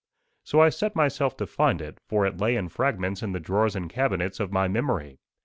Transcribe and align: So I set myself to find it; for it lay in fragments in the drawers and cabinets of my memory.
So 0.43 0.59
I 0.59 0.69
set 0.69 0.95
myself 0.95 1.37
to 1.37 1.45
find 1.45 1.79
it; 1.79 1.99
for 2.07 2.25
it 2.25 2.39
lay 2.41 2.55
in 2.55 2.69
fragments 2.69 3.21
in 3.21 3.33
the 3.33 3.39
drawers 3.39 3.75
and 3.75 3.87
cabinets 3.87 4.39
of 4.39 4.51
my 4.51 4.67
memory. 4.67 5.19